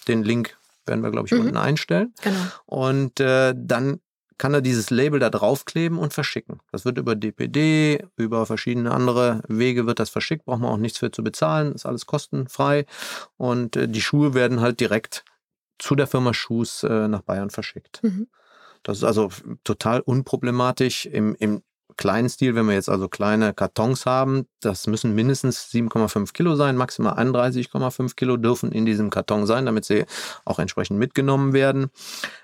Den 0.07 0.23
Link 0.23 0.57
werden 0.87 1.03
wir, 1.03 1.11
glaube 1.11 1.27
ich, 1.27 1.33
mhm. 1.33 1.41
unten 1.41 1.57
einstellen. 1.57 2.13
Genau. 2.23 2.39
Und 2.65 3.19
äh, 3.19 3.53
dann 3.55 3.99
kann 4.37 4.53
er 4.53 4.61
dieses 4.61 4.89
Label 4.89 5.19
da 5.19 5.29
draufkleben 5.29 5.97
und 5.97 6.13
verschicken. 6.13 6.59
Das 6.71 6.83
wird 6.83 6.97
über 6.97 7.15
DPD, 7.15 8.05
über 8.17 8.45
verschiedene 8.45 8.91
andere 8.91 9.43
Wege 9.47 9.85
wird 9.85 9.99
das 9.99 10.09
verschickt, 10.09 10.45
braucht 10.45 10.59
man 10.59 10.71
auch 10.71 10.77
nichts 10.77 10.97
für 10.97 11.11
zu 11.11 11.23
bezahlen, 11.23 11.71
ist 11.73 11.85
alles 11.85 12.05
kostenfrei 12.05 12.85
und 13.37 13.77
äh, 13.77 13.87
die 13.87 14.01
Schuhe 14.01 14.33
werden 14.33 14.59
halt 14.59 14.79
direkt 14.79 15.23
zu 15.77 15.95
der 15.95 16.07
Firma 16.07 16.33
Schuhs 16.33 16.83
äh, 16.83 17.07
nach 17.07 17.21
Bayern 17.21 17.49
verschickt. 17.49 18.01
Mhm. 18.03 18.27
Das 18.83 18.97
ist 18.97 19.03
also 19.03 19.29
total 19.63 20.01
unproblematisch. 20.01 21.05
Im, 21.05 21.35
Im 21.35 21.63
kleinen 21.97 22.29
Stil, 22.29 22.55
wenn 22.55 22.65
wir 22.67 22.73
jetzt 22.73 22.89
also 22.89 23.07
kleine 23.07 23.53
Kartons 23.53 24.05
haben, 24.05 24.47
das 24.61 24.87
müssen 24.87 25.15
mindestens 25.15 25.69
7,5 25.71 26.33
Kilo 26.33 26.55
sein, 26.55 26.75
maximal 26.75 27.13
31,5 27.13 28.15
Kilo 28.15 28.37
dürfen 28.37 28.71
in 28.71 28.85
diesem 28.85 29.09
Karton 29.09 29.45
sein, 29.45 29.65
damit 29.65 29.85
sie 29.85 30.05
auch 30.43 30.59
entsprechend 30.59 30.99
mitgenommen 30.99 31.53
werden. 31.53 31.89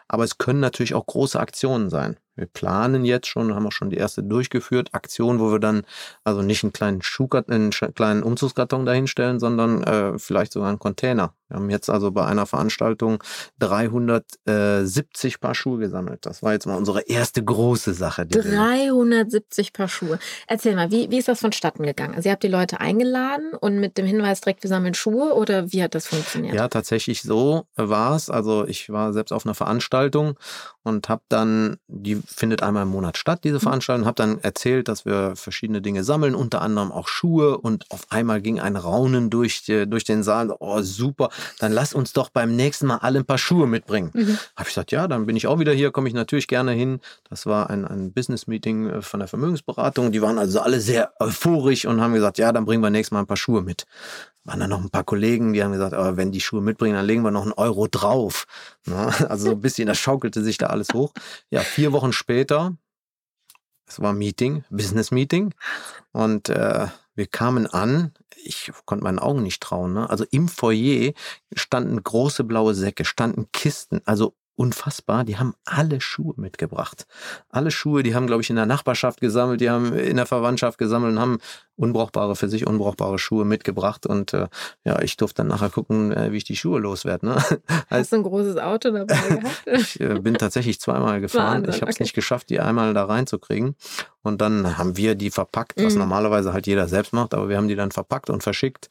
Aber 0.07 0.23
es 0.23 0.37
können 0.37 0.59
natürlich 0.59 0.93
auch 0.93 1.05
große 1.05 1.39
Aktionen 1.39 1.89
sein. 1.89 2.17
Wir 2.35 2.45
planen 2.45 3.05
jetzt 3.05 3.27
schon, 3.27 3.53
haben 3.53 3.67
auch 3.67 3.71
schon 3.71 3.89
die 3.89 3.97
erste 3.97 4.23
durchgeführt, 4.23 4.93
Aktionen, 4.93 5.39
wo 5.39 5.51
wir 5.51 5.59
dann 5.59 5.83
also 6.23 6.41
nicht 6.41 6.63
einen 6.63 6.73
kleinen 6.73 7.01
Schuhkarton, 7.01 7.53
einen 7.53 7.71
kleinen 7.71 8.23
Umzugskarton 8.23 8.85
dahinstellen, 8.85 9.39
sondern 9.39 9.83
äh, 9.83 10.17
vielleicht 10.17 10.53
sogar 10.53 10.69
einen 10.69 10.79
Container. 10.79 11.33
Wir 11.51 11.57
haben 11.57 11.69
jetzt 11.69 11.89
also 11.89 12.11
bei 12.11 12.25
einer 12.25 12.45
Veranstaltung 12.45 13.21
370 13.59 15.41
Paar 15.41 15.53
Schuhe 15.53 15.79
gesammelt. 15.79 16.25
Das 16.25 16.41
war 16.41 16.53
jetzt 16.53 16.65
mal 16.65 16.77
unsere 16.77 17.01
erste 17.01 17.43
große 17.43 17.93
Sache. 17.93 18.25
370 18.25 19.73
Paar 19.73 19.89
Schuhe. 19.89 20.17
Erzähl 20.47 20.75
mal, 20.75 20.91
wie, 20.91 21.11
wie 21.11 21.17
ist 21.17 21.27
das 21.27 21.41
vonstatten 21.41 21.83
gegangen? 21.83 22.15
Also 22.15 22.29
ihr 22.29 22.33
habt 22.33 22.43
die 22.43 22.47
Leute 22.47 22.79
eingeladen 22.79 23.51
und 23.59 23.79
mit 23.79 23.97
dem 23.97 24.05
Hinweis 24.05 24.39
direkt, 24.39 24.63
wir 24.63 24.69
sammeln 24.69 24.93
Schuhe 24.93 25.33
oder 25.33 25.71
wie 25.73 25.83
hat 25.83 25.93
das 25.93 26.07
funktioniert? 26.07 26.55
Ja, 26.55 26.69
tatsächlich 26.69 27.21
so 27.21 27.65
war 27.75 28.15
es. 28.15 28.29
Also 28.29 28.65
ich 28.65 28.89
war 28.89 29.11
selbst 29.11 29.33
auf 29.33 29.45
einer 29.45 29.55
Veranstaltung 29.55 30.37
und 30.83 31.09
habe 31.09 31.23
dann, 31.27 31.77
die 31.87 32.15
findet 32.15 32.63
einmal 32.63 32.83
im 32.83 32.89
Monat 32.89 33.17
statt, 33.17 33.43
diese 33.43 33.55
mhm. 33.55 33.61
Veranstaltung, 33.61 34.05
habe 34.05 34.15
dann 34.15 34.39
erzählt, 34.39 34.87
dass 34.87 35.05
wir 35.05 35.35
verschiedene 35.35 35.81
Dinge 35.81 36.03
sammeln, 36.03 36.33
unter 36.33 36.61
anderem 36.61 36.91
auch 36.91 37.07
Schuhe 37.07 37.57
und 37.57 37.85
auf 37.89 38.05
einmal 38.09 38.41
ging 38.41 38.59
ein 38.59 38.75
Raunen 38.75 39.29
durch, 39.29 39.63
durch 39.65 40.03
den 40.03 40.23
Saal. 40.23 40.55
Oh, 40.59 40.81
super, 40.81 41.29
dann 41.59 41.71
lass 41.71 41.93
uns 41.93 42.13
doch 42.13 42.29
beim 42.29 42.55
nächsten 42.55 42.87
Mal 42.87 42.97
alle 42.97 43.19
ein 43.19 43.25
paar 43.25 43.37
Schuhe 43.37 43.67
mitbringen. 43.67 44.11
Mhm. 44.13 44.37
Habe 44.55 44.63
ich 44.63 44.67
gesagt, 44.67 44.91
ja, 44.91 45.07
dann 45.07 45.25
bin 45.25 45.35
ich 45.35 45.47
auch 45.47 45.59
wieder 45.59 45.73
hier, 45.73 45.91
komme 45.91 46.07
ich 46.07 46.13
natürlich 46.13 46.47
gerne 46.47 46.71
hin. 46.71 46.99
Das 47.29 47.45
war 47.45 47.69
ein, 47.69 47.85
ein 47.85 48.13
Business-Meeting 48.13 48.89
äh, 48.89 49.01
von 49.01 49.19
der 49.19 49.27
Vermögensberatung. 49.27 50.11
Die 50.11 50.21
waren 50.21 50.37
also 50.37 50.61
alle 50.61 50.79
sehr 50.81 51.13
euphorisch 51.19 51.85
und 51.85 52.01
haben 52.01 52.13
gesagt, 52.13 52.37
ja, 52.37 52.51
dann 52.51 52.65
bringen 52.65 52.83
wir 52.83 52.89
nächstes 52.89 53.11
Mal 53.11 53.19
ein 53.19 53.27
paar 53.27 53.37
Schuhe 53.37 53.61
mit 53.61 53.85
waren 54.43 54.59
da 54.59 54.67
noch 54.67 54.81
ein 54.81 54.89
paar 54.89 55.03
Kollegen, 55.03 55.53
die 55.53 55.63
haben 55.63 55.71
gesagt, 55.71 55.93
oh, 55.93 56.17
wenn 56.17 56.31
die 56.31 56.41
Schuhe 56.41 56.61
mitbringen, 56.61 56.95
dann 56.95 57.05
legen 57.05 57.21
wir 57.21 57.31
noch 57.31 57.43
einen 57.43 57.53
Euro 57.53 57.87
drauf. 57.87 58.45
Na, 58.85 59.07
also 59.29 59.45
so 59.45 59.51
ein 59.51 59.61
bisschen, 59.61 59.87
das 59.87 59.99
schaukelte 59.99 60.41
sich 60.41 60.57
da 60.57 60.67
alles 60.67 60.87
hoch. 60.93 61.13
Ja, 61.49 61.61
vier 61.61 61.91
Wochen 61.91 62.13
später, 62.13 62.75
es 63.87 64.01
war 64.01 64.13
Meeting, 64.13 64.63
Business 64.69 65.11
Meeting. 65.11 65.53
Und 66.11 66.49
äh, 66.49 66.87
wir 67.21 67.27
kamen 67.27 67.67
an, 67.67 68.13
ich 68.35 68.71
konnte 68.85 69.03
meinen 69.03 69.19
Augen 69.19 69.43
nicht 69.43 69.61
trauen. 69.61 69.93
Ne? 69.93 70.09
Also 70.09 70.25
im 70.31 70.47
Foyer 70.47 71.13
standen 71.53 72.03
große 72.03 72.43
blaue 72.43 72.73
Säcke, 72.73 73.05
standen 73.05 73.51
Kisten, 73.51 74.01
also 74.05 74.33
unfassbar. 74.55 75.23
Die 75.23 75.37
haben 75.37 75.53
alle 75.65 76.01
Schuhe 76.01 76.33
mitgebracht. 76.37 77.05
Alle 77.49 77.69
Schuhe, 77.69 78.01
die 78.01 78.15
haben, 78.15 78.25
glaube 78.25 78.41
ich, 78.41 78.49
in 78.49 78.55
der 78.55 78.65
Nachbarschaft 78.65 79.21
gesammelt, 79.21 79.61
die 79.61 79.69
haben 79.69 79.95
in 79.95 80.17
der 80.17 80.25
Verwandtschaft 80.25 80.79
gesammelt 80.79 81.13
und 81.13 81.19
haben 81.19 81.37
unbrauchbare, 81.75 82.35
für 82.35 82.49
sich 82.49 82.65
unbrauchbare 82.65 83.19
Schuhe 83.19 83.45
mitgebracht. 83.45 84.07
Und 84.07 84.33
äh, 84.33 84.47
ja, 84.83 84.99
ich 85.01 85.17
durfte 85.17 85.37
dann 85.41 85.47
nachher 85.47 85.69
gucken, 85.69 86.11
äh, 86.11 86.31
wie 86.31 86.37
ich 86.37 86.43
die 86.43 86.55
Schuhe 86.55 86.79
loswerde. 86.79 87.27
Ne? 87.27 87.35
Hast 87.89 88.11
du 88.11 88.17
ein 88.17 88.23
großes 88.23 88.57
Auto 88.57 88.89
dabei 88.89 89.15
gehabt? 89.29 89.63
ich 89.65 89.99
äh, 89.99 90.19
bin 90.19 90.35
tatsächlich 90.35 90.79
zweimal 90.79 91.21
gefahren. 91.21 91.63
Wahnsinn, 91.63 91.73
ich 91.75 91.81
habe 91.81 91.91
es 91.91 91.97
okay. 91.97 92.03
nicht 92.03 92.13
geschafft, 92.13 92.49
die 92.49 92.59
einmal 92.59 92.95
da 92.95 93.05
reinzukriegen. 93.05 93.75
Und 94.23 94.41
dann 94.41 94.77
haben 94.77 94.97
wir 94.97 95.15
die 95.15 95.31
verpackt, 95.31 95.81
was 95.83 95.93
mhm. 95.93 95.99
normalerweise 95.99 96.53
halt 96.53 96.67
jeder 96.67 96.87
selbst 96.87 97.13
macht, 97.13 97.33
aber 97.33 97.49
wir 97.49 97.57
haben 97.57 97.67
die 97.67 97.75
dann 97.75 97.91
verpackt 97.91 98.29
und 98.29 98.43
verschickt. 98.43 98.89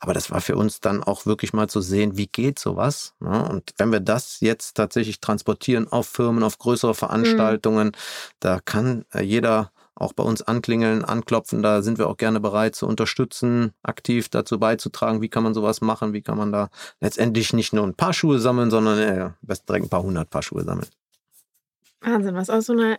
Aber 0.00 0.12
das 0.12 0.30
war 0.30 0.40
für 0.40 0.56
uns 0.56 0.80
dann 0.80 1.02
auch 1.02 1.26
wirklich 1.26 1.52
mal 1.52 1.68
zu 1.68 1.80
sehen, 1.80 2.16
wie 2.16 2.26
geht 2.26 2.58
sowas. 2.58 3.14
Ne? 3.20 3.48
Und 3.48 3.72
wenn 3.78 3.92
wir 3.92 4.00
das 4.00 4.40
jetzt 4.40 4.76
tatsächlich 4.76 5.20
transportieren 5.20 5.90
auf 5.90 6.08
Firmen, 6.08 6.42
auf 6.42 6.58
größere 6.58 6.94
Veranstaltungen, 6.94 7.88
mhm. 7.88 7.92
da 8.40 8.60
kann 8.60 9.04
äh, 9.12 9.22
jeder 9.22 9.70
auch 9.94 10.12
bei 10.12 10.24
uns 10.24 10.42
anklingeln, 10.42 11.04
anklopfen. 11.04 11.62
Da 11.62 11.82
sind 11.82 11.98
wir 11.98 12.08
auch 12.08 12.16
gerne 12.16 12.40
bereit 12.40 12.74
zu 12.74 12.86
unterstützen, 12.86 13.72
aktiv 13.82 14.28
dazu 14.28 14.58
beizutragen. 14.58 15.22
Wie 15.22 15.28
kann 15.28 15.42
man 15.44 15.54
sowas 15.54 15.80
machen? 15.80 16.12
Wie 16.12 16.22
kann 16.22 16.38
man 16.38 16.52
da 16.52 16.70
letztendlich 17.00 17.52
nicht 17.52 17.72
nur 17.72 17.86
ein 17.86 17.94
paar 17.94 18.12
Schuhe 18.12 18.38
sammeln, 18.38 18.70
sondern 18.70 18.98
äh, 18.98 19.30
best 19.42 19.68
direkt 19.68 19.86
ein 19.86 19.90
paar 19.90 20.02
hundert 20.02 20.30
Paar 20.30 20.42
Schuhe 20.42 20.64
sammeln. 20.64 20.88
Wahnsinn, 22.04 22.34
was 22.34 22.50
aus 22.50 22.66
so, 22.66 22.72
einer, 22.72 22.96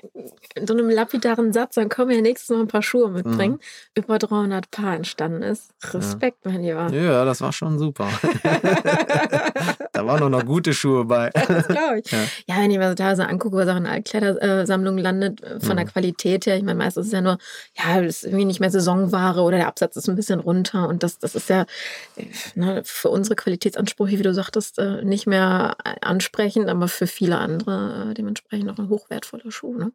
so 0.65 0.73
einem 0.73 0.89
lapidaren 0.89 1.53
Satz, 1.53 1.75
dann 1.75 1.89
können 1.89 2.09
wir 2.09 2.15
ja 2.15 2.21
nächstes 2.21 2.49
Mal 2.49 2.61
ein 2.61 2.67
paar 2.67 2.83
Schuhe 2.83 3.09
mitbringen, 3.09 3.53
mhm. 3.53 4.01
über 4.01 4.17
300 4.17 4.71
Paar 4.71 4.95
entstanden 4.95 5.43
ist. 5.43 5.71
Respekt, 5.93 6.39
ja. 6.45 6.51
mein 6.51 6.63
Lieber. 6.63 6.89
Ja, 6.91 7.25
das 7.25 7.41
war 7.41 7.53
schon 7.53 7.79
super. 7.79 8.09
da 9.91 10.05
waren 10.05 10.31
noch 10.31 10.45
gute 10.45 10.73
Schuhe 10.73 11.05
bei. 11.05 11.29
das 11.29 11.67
glaube 11.67 11.99
ich. 12.03 12.11
Ja. 12.11 12.19
ja. 12.47 12.55
wenn 12.57 12.71
ich 12.71 12.77
mir 12.77 12.89
so 12.89 12.95
teilweise 12.95 13.27
angucke, 13.27 13.57
was 13.57 13.67
auch 13.67 13.77
in 13.77 13.85
Altkleidersammlungen 13.85 15.03
landet, 15.03 15.43
äh, 15.43 15.59
von 15.59 15.73
mhm. 15.73 15.77
der 15.77 15.85
Qualität 15.85 16.45
her, 16.45 16.57
ich 16.57 16.63
meine, 16.63 16.77
meistens 16.77 17.07
ist 17.07 17.07
es 17.07 17.13
ja 17.13 17.21
nur, 17.21 17.37
ja, 17.77 18.01
das 18.01 18.17
ist 18.17 18.23
irgendwie 18.23 18.45
nicht 18.45 18.59
mehr 18.59 18.71
Saisonware 18.71 19.41
oder 19.41 19.57
der 19.57 19.67
Absatz 19.67 19.95
ist 19.97 20.09
ein 20.09 20.15
bisschen 20.15 20.39
runter 20.39 20.87
und 20.87 21.03
das, 21.03 21.19
das 21.19 21.35
ist 21.35 21.49
ja 21.49 21.65
ne, 22.55 22.81
für 22.85 23.09
unsere 23.09 23.35
Qualitätsansprüche, 23.35 24.19
wie 24.19 24.23
du 24.23 24.33
sagtest, 24.33 24.79
äh, 24.79 25.03
nicht 25.03 25.27
mehr 25.27 25.75
ansprechend, 26.01 26.69
aber 26.69 26.87
für 26.87 27.07
viele 27.07 27.37
andere 27.37 28.09
äh, 28.11 28.13
dementsprechend 28.13 28.67
noch 28.67 28.77
ein 28.77 28.89
hochwertvoller 28.93 29.51
Schuh. 29.51 29.75
Ne? 29.75 29.91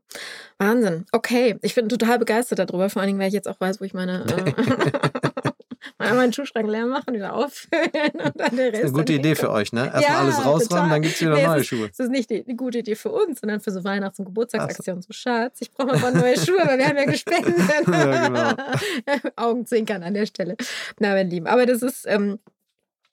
Wahnsinn. 0.59 1.07
Okay, 1.13 1.57
ich 1.63 1.75
bin 1.75 1.89
total 1.89 2.19
begeistert 2.19 2.59
darüber, 2.59 2.91
vor 2.91 3.01
allen 3.01 3.09
Dingen, 3.09 3.21
weil 3.21 3.29
ich 3.29 3.35
jetzt 3.35 3.49
auch 3.49 3.61
weiß, 3.61 3.81
wo 3.81 3.85
ich 3.85 3.95
meine. 3.95 4.25
Äh, 4.25 4.53
mal 5.99 6.15
meinen 6.15 6.33
Schuhschrank 6.33 6.69
leer 6.69 6.87
machen, 6.87 7.15
wieder 7.15 7.35
auffüllen 7.35 8.13
und 8.25 8.41
dann 8.41 8.57
der 8.57 8.73
Rest. 8.73 8.75
Das 8.75 8.81
ist 8.81 8.85
eine 8.85 8.93
gute 8.93 9.13
Idee 9.15 9.35
für 9.35 9.51
euch, 9.51 9.73
ne? 9.73 9.85
Erstmal 9.85 10.03
ja, 10.03 10.19
alles 10.21 10.45
rausräumen, 10.45 10.91
dann 10.91 11.03
gibt 11.03 11.15
es 11.15 11.21
wieder 11.21 11.35
nee, 11.35 11.47
neue 11.47 11.65
Schuhe. 11.65 11.89
Das 11.89 12.01
ist 12.01 12.11
nicht 12.11 12.31
die, 12.31 12.45
die, 12.45 12.57
gute 12.57 12.79
Idee 12.79 12.95
für 12.95 13.11
uns, 13.11 13.41
sondern 13.41 13.61
für 13.61 13.71
so 13.71 13.85
Weihnachts- 13.85 14.19
und 14.19 14.27
Geburtstagsaktionen. 14.27 15.03
So, 15.03 15.13
Schatz, 15.13 15.61
ich 15.61 15.71
brauche 15.71 15.99
mal 15.99 16.13
neue 16.13 16.39
Schuhe, 16.39 16.61
weil 16.65 16.79
wir 16.79 16.87
haben 16.87 16.97
ja 16.97 17.05
gespendet. 17.11 17.55
ja, 17.87 18.29
genau. 18.29 19.31
Augenzwinkern 19.37 20.03
an 20.03 20.15
der 20.15 20.27
Stelle. 20.27 20.57
Na, 20.99 21.15
mein 21.15 21.31
Lieben. 21.31 21.47
Aber 21.47 21.67
das 21.67 21.83
ist. 21.83 22.07
Ähm, 22.07 22.39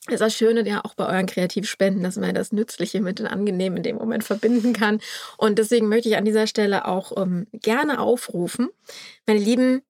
ist 0.10 0.22
das 0.22 0.36
Schöne 0.36 0.68
ja 0.68 0.84
auch 0.84 0.94
bei 0.94 1.06
euren 1.08 1.26
Kreativspenden, 1.26 2.04
dass 2.04 2.18
man 2.18 2.34
das 2.36 2.52
Nützliche 2.52 3.02
mit 3.02 3.20
dem 3.20 3.28
Angenehmen 3.28 3.78
in 3.78 3.84
dem 3.84 3.96
Moment 3.98 4.24
verbinden 4.24 4.74
kann. 4.74 5.00
Und 5.38 5.58
deswegen 5.60 5.90
möchte 5.90 6.10
ich 6.10 6.18
an 6.18 6.26
dieser 6.26 6.48
Stelle 6.48 6.86
auch 6.88 7.12
ähm, 7.18 7.48
gerne 7.54 8.00
aufrufen, 8.00 8.70
meine 9.26 9.40
Lieben, 9.40 9.82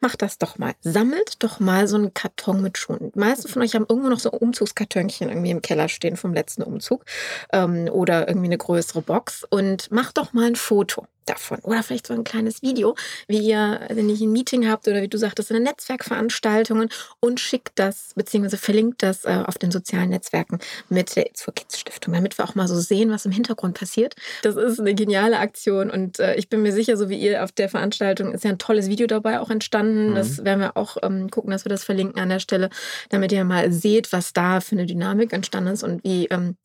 Macht 0.00 0.22
das 0.22 0.38
doch 0.38 0.58
mal. 0.58 0.74
Sammelt 0.80 1.42
doch 1.42 1.58
mal 1.58 1.88
so 1.88 1.96
einen 1.96 2.14
Karton 2.14 2.62
mit 2.62 2.78
Schuhen. 2.78 3.10
Die 3.12 3.18
meisten 3.18 3.48
von 3.48 3.62
euch 3.62 3.74
haben 3.74 3.86
irgendwo 3.88 4.08
noch 4.08 4.20
so 4.20 4.30
Umzugskartönchen 4.30 5.28
irgendwie 5.28 5.50
im 5.50 5.60
Keller 5.60 5.88
stehen 5.88 6.16
vom 6.16 6.32
letzten 6.32 6.62
Umzug 6.62 7.04
ähm, 7.52 7.88
oder 7.90 8.28
irgendwie 8.28 8.46
eine 8.46 8.58
größere 8.58 9.02
Box 9.02 9.44
und 9.50 9.90
macht 9.90 10.18
doch 10.18 10.32
mal 10.32 10.46
ein 10.46 10.54
Foto 10.54 11.06
davon. 11.28 11.58
Oder 11.62 11.82
vielleicht 11.82 12.06
so 12.06 12.14
ein 12.14 12.24
kleines 12.24 12.62
Video, 12.62 12.94
wie 13.26 13.38
ihr, 13.38 13.80
wenn 13.90 14.08
ihr 14.08 14.16
ein 14.16 14.32
Meeting 14.32 14.68
habt 14.68 14.88
oder 14.88 15.02
wie 15.02 15.08
du 15.08 15.18
sagtest, 15.18 15.50
eine 15.50 15.60
Netzwerkveranstaltungen 15.60 16.88
und 17.20 17.40
schickt 17.40 17.78
das, 17.78 18.12
beziehungsweise 18.14 18.56
verlinkt 18.56 19.02
das 19.02 19.24
äh, 19.24 19.42
auf 19.46 19.58
den 19.58 19.70
sozialen 19.70 20.10
Netzwerken 20.10 20.58
mit 20.88 21.16
der 21.16 21.26
It's 21.26 21.42
for 21.42 21.54
Kids 21.54 21.78
Stiftung, 21.78 22.14
damit 22.14 22.38
wir 22.38 22.44
auch 22.44 22.54
mal 22.54 22.68
so 22.68 22.78
sehen, 22.78 23.10
was 23.10 23.26
im 23.26 23.32
Hintergrund 23.32 23.78
passiert. 23.78 24.14
Das 24.42 24.56
ist 24.56 24.80
eine 24.80 24.94
geniale 24.94 25.38
Aktion 25.38 25.90
und 25.90 26.18
äh, 26.18 26.34
ich 26.36 26.48
bin 26.48 26.62
mir 26.62 26.72
sicher, 26.72 26.96
so 26.96 27.08
wie 27.08 27.18
ihr 27.18 27.44
auf 27.44 27.52
der 27.52 27.68
Veranstaltung, 27.68 28.32
ist 28.32 28.44
ja 28.44 28.50
ein 28.50 28.58
tolles 28.58 28.88
Video 28.88 29.06
dabei 29.06 29.40
auch 29.40 29.50
entstanden. 29.50 30.10
Mhm. 30.10 30.14
Das 30.14 30.44
werden 30.44 30.60
wir 30.60 30.76
auch 30.76 30.96
ähm, 31.02 31.30
gucken, 31.30 31.50
dass 31.50 31.64
wir 31.64 31.70
das 31.70 31.84
verlinken 31.84 32.20
an 32.20 32.28
der 32.28 32.40
Stelle, 32.40 32.70
damit 33.10 33.32
ihr 33.32 33.44
mal 33.44 33.72
seht, 33.72 34.12
was 34.12 34.32
da 34.32 34.60
für 34.60 34.76
eine 34.76 34.86
Dynamik 34.86 35.32
entstanden 35.32 35.72
ist 35.72 35.82
und 35.82 36.04
wie 36.04 36.26
ähm, 36.26 36.56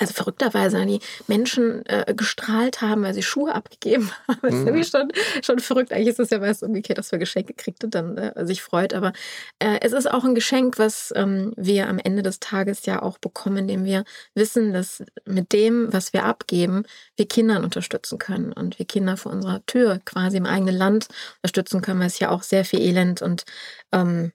also 0.00 0.14
verrückterweise 0.14 0.84
die 0.86 1.00
Menschen 1.26 1.84
äh, 1.86 2.14
gestrahlt 2.16 2.80
haben, 2.80 3.02
weil 3.02 3.14
sie 3.14 3.22
Schuhe 3.22 3.54
abgegeben 3.54 4.10
haben. 4.28 4.38
Das 4.42 4.54
ist 4.54 4.60
mhm. 4.60 4.66
irgendwie 4.68 4.84
schon, 4.84 5.12
schon 5.42 5.58
verrückt. 5.58 5.92
Eigentlich 5.92 6.08
ist 6.08 6.20
es 6.20 6.30
ja 6.30 6.38
meist 6.38 6.62
umgekehrt, 6.62 6.98
dass 6.98 7.12
wir 7.12 7.18
Geschenke 7.18 7.54
kriegt 7.54 7.84
und 7.84 7.94
dann 7.94 8.16
äh, 8.16 8.46
sich 8.46 8.62
freut. 8.62 8.94
Aber 8.94 9.12
äh, 9.58 9.78
es 9.82 9.92
ist 9.92 10.10
auch 10.10 10.24
ein 10.24 10.34
Geschenk, 10.34 10.78
was 10.78 11.12
ähm, 11.14 11.52
wir 11.56 11.88
am 11.88 11.98
Ende 11.98 12.22
des 12.22 12.40
Tages 12.40 12.86
ja 12.86 13.02
auch 13.02 13.18
bekommen, 13.18 13.58
indem 13.58 13.84
wir 13.84 14.04
wissen, 14.34 14.72
dass 14.72 15.02
mit 15.26 15.52
dem, 15.52 15.92
was 15.92 16.12
wir 16.12 16.24
abgeben, 16.24 16.84
wir 17.16 17.26
Kindern 17.26 17.64
unterstützen 17.64 18.18
können 18.18 18.52
und 18.52 18.78
wir 18.78 18.86
Kinder 18.86 19.16
vor 19.16 19.32
unserer 19.32 19.64
Tür 19.66 20.00
quasi 20.04 20.38
im 20.38 20.46
eigenen 20.46 20.76
Land 20.76 21.08
unterstützen 21.42 21.82
können, 21.82 22.00
weil 22.00 22.06
es 22.06 22.18
ja 22.18 22.30
auch 22.30 22.42
sehr 22.42 22.64
viel 22.64 22.80
Elend 22.80 23.20
und 23.20 23.44
ähm, 23.92 24.32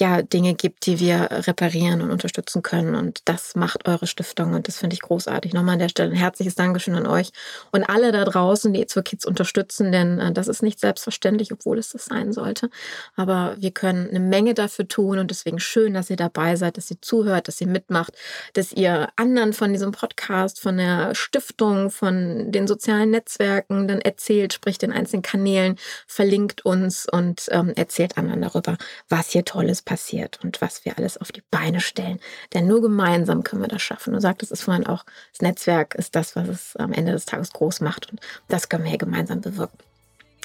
ja 0.00 0.22
Dinge 0.22 0.54
gibt, 0.54 0.86
die 0.86 1.00
wir 1.00 1.28
reparieren 1.30 2.02
und 2.02 2.10
unterstützen 2.10 2.62
können. 2.62 2.94
Und 2.94 3.22
das 3.24 3.56
macht 3.56 3.88
eure 3.88 4.06
Stiftung 4.06 4.54
und 4.54 4.68
das 4.68 4.78
finde 4.78 4.94
ich 4.94 5.00
großartig. 5.00 5.52
Nochmal 5.52 5.74
an 5.74 5.78
der 5.80 5.88
Stelle 5.88 6.10
ein 6.10 6.16
herzliches 6.16 6.54
Dankeschön 6.54 6.94
an 6.94 7.06
euch 7.06 7.30
und 7.72 7.84
alle 7.84 8.12
da 8.12 8.24
draußen, 8.24 8.72
die 8.72 8.80
It's 8.80 8.98
Kids 9.04 9.24
unterstützen, 9.24 9.92
denn 9.92 10.18
äh, 10.18 10.32
das 10.32 10.48
ist 10.48 10.62
nicht 10.62 10.80
selbstverständlich, 10.80 11.52
obwohl 11.52 11.78
es 11.78 11.90
das 11.90 12.06
sein 12.06 12.32
sollte. 12.32 12.70
Aber 13.16 13.54
wir 13.58 13.70
können 13.70 14.08
eine 14.08 14.20
Menge 14.20 14.54
dafür 14.54 14.88
tun 14.88 15.18
und 15.18 15.30
deswegen 15.30 15.60
schön, 15.60 15.94
dass 15.94 16.10
ihr 16.10 16.16
dabei 16.16 16.56
seid, 16.56 16.76
dass 16.76 16.90
ihr 16.90 17.00
zuhört, 17.00 17.48
dass 17.48 17.60
ihr 17.60 17.66
mitmacht, 17.66 18.14
dass 18.54 18.72
ihr 18.72 19.08
anderen 19.16 19.52
von 19.52 19.72
diesem 19.72 19.92
Podcast, 19.92 20.60
von 20.60 20.76
der 20.76 21.14
Stiftung, 21.14 21.90
von 21.90 22.50
den 22.50 22.66
sozialen 22.66 23.10
Netzwerken 23.10 23.88
dann 23.88 24.00
erzählt, 24.00 24.52
spricht 24.52 24.82
in 24.82 24.92
einzelnen 24.92 25.22
Kanälen, 25.22 25.76
verlinkt 26.06 26.64
uns 26.64 27.06
und 27.10 27.46
ähm, 27.50 27.72
erzählt 27.76 28.18
anderen 28.18 28.42
darüber, 28.42 28.76
was 29.08 29.30
hier 29.30 29.44
Tolles 29.44 29.82
passiert 29.88 30.38
und 30.44 30.60
was 30.60 30.84
wir 30.84 30.98
alles 30.98 31.16
auf 31.16 31.32
die 31.32 31.42
Beine 31.50 31.80
stellen. 31.80 32.20
Denn 32.52 32.66
nur 32.66 32.82
gemeinsam 32.82 33.42
können 33.42 33.62
wir 33.62 33.68
das 33.68 33.80
schaffen. 33.80 34.12
Du 34.12 34.20
sagtest 34.20 34.52
es 34.52 34.60
vorhin 34.60 34.86
auch, 34.86 35.04
das 35.32 35.40
Netzwerk 35.40 35.94
ist 35.94 36.14
das, 36.14 36.36
was 36.36 36.46
es 36.46 36.76
am 36.76 36.92
Ende 36.92 37.12
des 37.12 37.24
Tages 37.24 37.52
groß 37.54 37.80
macht. 37.80 38.10
Und 38.10 38.20
das 38.48 38.68
können 38.68 38.84
wir 38.84 38.90
hier 38.90 38.98
gemeinsam 38.98 39.40
bewirken. 39.40 39.78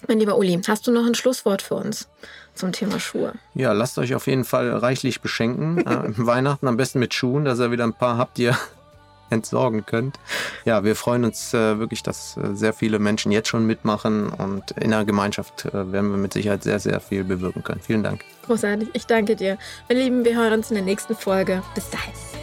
Mein 0.08 0.20
lieber 0.20 0.38
Uli, 0.38 0.60
hast 0.66 0.88
du 0.88 0.92
noch 0.92 1.06
ein 1.06 1.16
Schlusswort 1.16 1.62
für 1.62 1.76
uns 1.76 2.08
zum 2.56 2.72
Thema 2.72 3.00
Schuhe? 3.00 3.34
Ja, 3.54 3.74
lasst 3.74 3.98
euch 3.98 4.16
auf 4.16 4.28
jeden 4.28 4.46
Fall 4.46 4.70
reichlich 4.70 5.20
beschenken. 5.20 5.86
äh, 5.86 6.18
Weihnachten 6.18 6.68
am 6.68 6.78
besten 6.78 7.00
mit 7.00 7.14
Schuhen, 7.14 7.44
dass 7.44 7.60
ihr 7.60 7.72
wieder 7.72 7.84
ein 7.84 7.94
paar 7.94 8.18
habt, 8.18 8.38
die 8.38 8.44
ihr 8.44 8.58
entsorgen 9.30 9.86
könnt. 9.86 10.20
Ja, 10.66 10.84
wir 10.84 10.96
freuen 10.96 11.26
uns 11.26 11.54
äh, 11.54 11.80
wirklich, 11.80 12.04
dass 12.04 12.38
äh, 12.38 12.54
sehr 12.54 12.74
viele 12.74 13.00
Menschen 13.00 13.32
jetzt 13.32 13.50
schon 13.50 13.66
mitmachen 13.66 14.30
und 14.30 14.72
in 14.72 14.92
der 14.92 15.06
Gemeinschaft 15.06 15.66
äh, 15.66 15.92
werden 15.92 16.12
wir 16.12 16.18
mit 16.18 16.34
Sicherheit 16.34 16.64
sehr, 16.64 16.80
sehr 16.80 17.00
viel 17.00 17.24
bewirken 17.24 17.64
können. 17.64 17.82
Vielen 17.82 18.04
Dank. 18.04 18.22
Großartig, 18.46 18.90
ich 18.94 19.06
danke 19.06 19.36
dir. 19.36 19.58
Meine 19.90 20.02
Lieben, 20.02 20.26
wir 20.26 20.36
hören 20.36 20.54
uns 20.54 20.70
in 20.70 20.76
der 20.76 20.84
nächsten 20.84 21.16
Folge. 21.16 21.62
Bis 21.76 21.90
dahin. 21.90 22.43